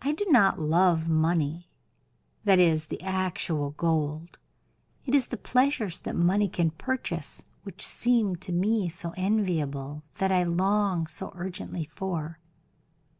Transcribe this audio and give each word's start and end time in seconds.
I 0.00 0.10
do 0.10 0.26
not 0.28 0.58
love 0.58 1.08
money; 1.08 1.68
that 2.42 2.58
is, 2.58 2.88
the 2.88 3.00
actual 3.00 3.70
gold. 3.70 4.36
It 5.06 5.14
is 5.14 5.28
the 5.28 5.36
pleasures 5.36 6.00
that 6.00 6.16
money 6.16 6.48
can 6.48 6.72
purchase 6.72 7.44
which 7.62 7.86
seem 7.86 8.34
to 8.42 8.50
me 8.50 8.88
so 8.88 9.14
enviable, 9.16 10.02
that 10.16 10.32
I 10.32 10.42
long 10.42 11.06
so 11.06 11.30
urgently 11.36 11.84
for." 11.84 12.40